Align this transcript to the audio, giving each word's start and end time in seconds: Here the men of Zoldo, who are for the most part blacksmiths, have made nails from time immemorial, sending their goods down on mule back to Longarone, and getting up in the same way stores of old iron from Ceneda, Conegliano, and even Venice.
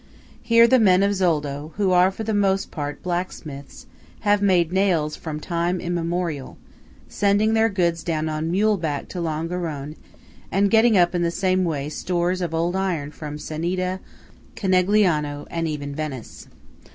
Here 0.41 0.65
the 0.65 0.79
men 0.79 1.03
of 1.03 1.13
Zoldo, 1.13 1.73
who 1.75 1.91
are 1.91 2.09
for 2.09 2.23
the 2.23 2.33
most 2.33 2.71
part 2.71 3.03
blacksmiths, 3.03 3.85
have 4.21 4.41
made 4.41 4.71
nails 4.73 5.15
from 5.15 5.39
time 5.39 5.79
immemorial, 5.79 6.57
sending 7.07 7.53
their 7.53 7.69
goods 7.69 8.01
down 8.01 8.27
on 8.27 8.49
mule 8.49 8.77
back 8.77 9.07
to 9.09 9.19
Longarone, 9.19 9.95
and 10.51 10.71
getting 10.71 10.97
up 10.97 11.13
in 11.13 11.21
the 11.21 11.29
same 11.29 11.63
way 11.65 11.87
stores 11.87 12.41
of 12.41 12.51
old 12.51 12.75
iron 12.75 13.11
from 13.11 13.37
Ceneda, 13.37 13.99
Conegliano, 14.55 15.45
and 15.51 15.67
even 15.67 15.93
Venice. 15.93 16.47